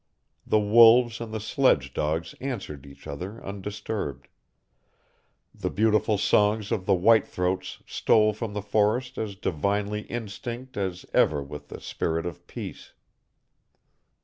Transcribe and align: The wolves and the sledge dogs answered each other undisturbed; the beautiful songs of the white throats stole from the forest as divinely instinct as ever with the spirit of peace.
The 0.47 0.59
wolves 0.59 1.21
and 1.21 1.31
the 1.31 1.39
sledge 1.39 1.93
dogs 1.93 2.33
answered 2.41 2.87
each 2.87 3.05
other 3.05 3.39
undisturbed; 3.45 4.29
the 5.53 5.69
beautiful 5.69 6.17
songs 6.17 6.71
of 6.71 6.87
the 6.87 6.95
white 6.95 7.27
throats 7.27 7.83
stole 7.85 8.33
from 8.33 8.53
the 8.53 8.63
forest 8.63 9.19
as 9.19 9.35
divinely 9.35 10.01
instinct 10.07 10.75
as 10.75 11.05
ever 11.13 11.43
with 11.43 11.67
the 11.67 11.79
spirit 11.79 12.25
of 12.25 12.47
peace. 12.47 12.93